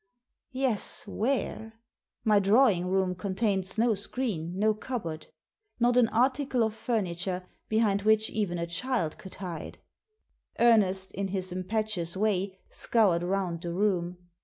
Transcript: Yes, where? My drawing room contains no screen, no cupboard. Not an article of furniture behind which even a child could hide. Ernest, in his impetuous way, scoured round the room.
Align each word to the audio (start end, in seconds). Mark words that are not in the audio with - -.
Yes, 0.53 1.05
where? 1.05 1.73
My 2.23 2.39
drawing 2.39 2.87
room 2.87 3.13
contains 3.13 3.77
no 3.77 3.93
screen, 3.93 4.57
no 4.57 4.73
cupboard. 4.73 5.27
Not 5.79 5.95
an 5.95 6.07
article 6.09 6.63
of 6.63 6.73
furniture 6.73 7.45
behind 7.69 8.01
which 8.01 8.31
even 8.31 8.57
a 8.57 8.65
child 8.65 9.19
could 9.19 9.35
hide. 9.35 9.77
Ernest, 10.57 11.11
in 11.11 11.27
his 11.27 11.51
impetuous 11.51 12.17
way, 12.17 12.57
scoured 12.71 13.21
round 13.21 13.61
the 13.61 13.73
room. 13.73 14.17